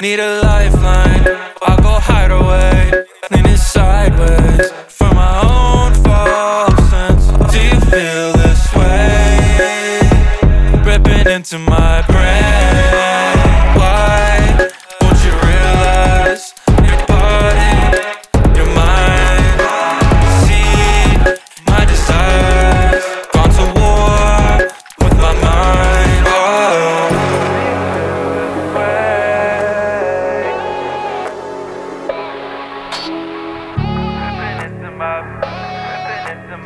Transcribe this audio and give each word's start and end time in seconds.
Need 0.00 0.18
a 0.18 0.40
lifeline, 0.40 1.26
I'll 1.60 1.76
go 1.82 1.98
hide 2.00 2.30
away. 2.30 3.04
Leaning 3.30 3.56
sideways. 3.58 4.69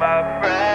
my 0.04 0.22
friend. 0.42 0.73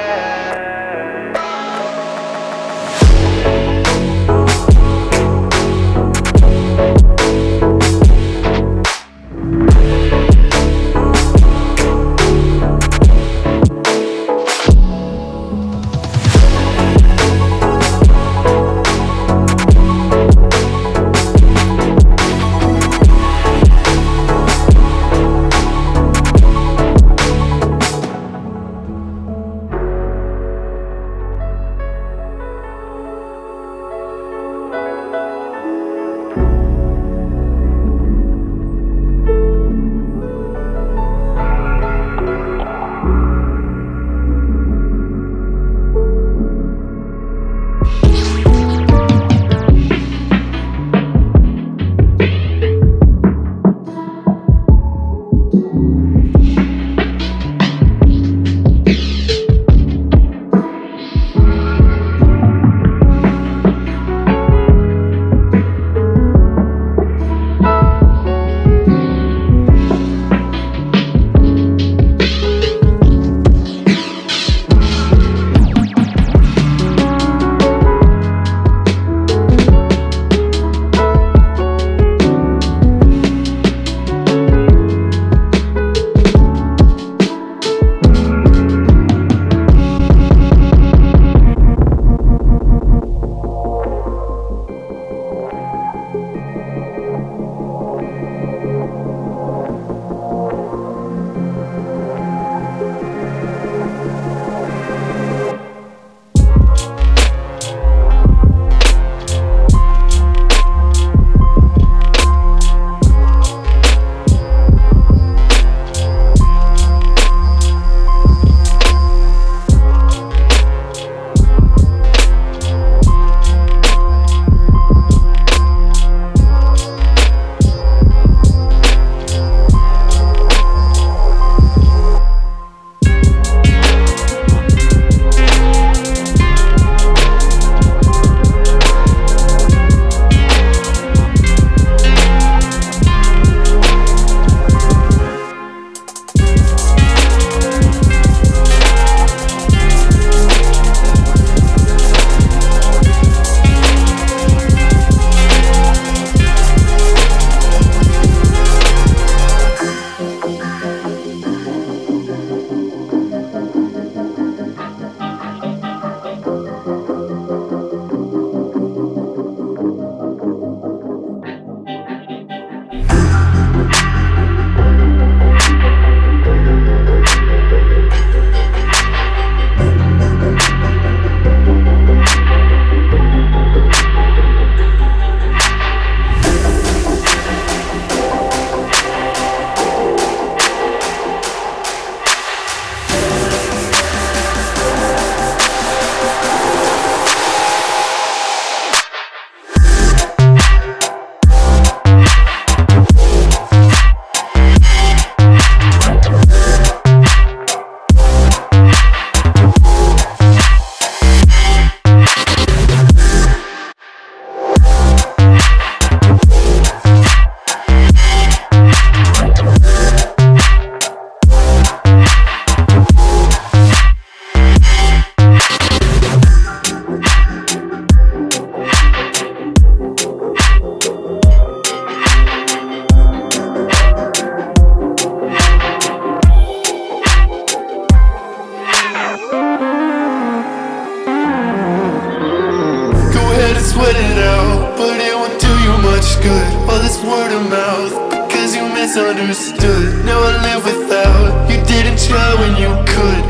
it's 243.79 243.95
it 243.95 244.37
out, 244.43 244.97
but 244.97 245.15
it 245.15 245.33
won't 245.33 245.55
do 245.55 245.71
you 245.79 245.95
much 246.03 246.35
good. 246.43 246.67
All 246.83 246.99
this 246.99 247.15
word 247.23 247.51
of 247.55 247.63
mouth, 247.71 248.11
because 248.27 248.75
you 248.75 248.83
misunderstood. 248.91 250.25
Now 250.25 250.39
I 250.43 250.51
live 250.67 250.83
without. 250.83 251.71
You 251.71 251.79
didn't 251.87 252.19
try 252.19 252.49
when 252.59 252.75
you 252.75 252.91
could. 253.07 253.43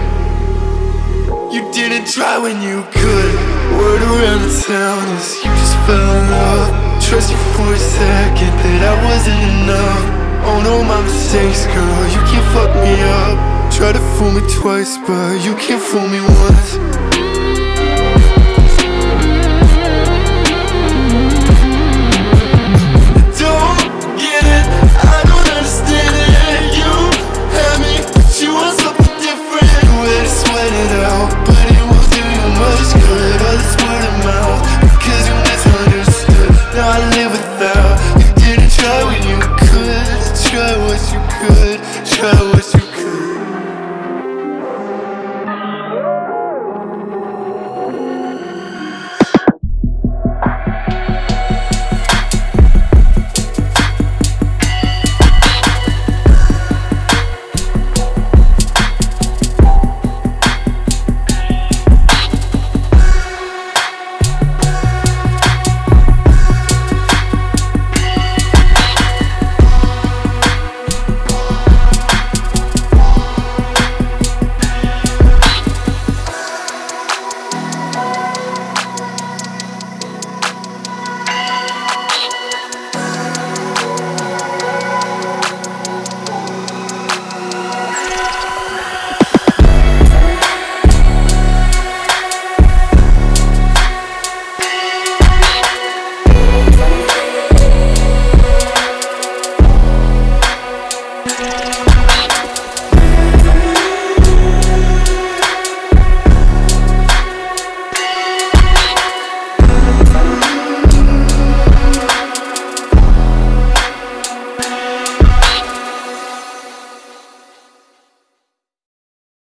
You 1.50 1.66
didn't 1.74 2.06
try 2.06 2.38
when 2.38 2.62
you 2.62 2.86
could. 2.94 3.34
Word 3.81 4.02
around 4.06 4.46
the 4.46 4.54
town 4.70 5.02
is 5.18 5.34
you 5.42 5.50
just 5.50 5.76
fell 5.90 5.98
in 5.98 6.26
love. 6.30 6.70
Trust 7.02 7.31
you 7.34 7.40
for 7.58 7.74
a 7.74 7.81
second 7.98 8.54
that 8.62 8.81
I 8.86 8.96
wasn't 9.10 9.42
enough. 9.58 10.04
Oh 10.46 10.62
no, 10.62 10.84
my 10.86 11.02
mistakes, 11.02 11.66
girl, 11.74 12.06
you 12.14 12.22
can't 12.30 12.46
fuck 12.54 12.72
me 12.86 12.94
up. 13.02 13.34
Try 13.74 13.92
to 13.94 14.04
fool 14.14 14.31
me 14.38 14.42
twice, 14.62 14.94
but 15.08 15.42
you 15.42 15.56
can't 15.56 15.81
fool 15.81 16.08
me 16.08 16.22
once. 16.22 17.29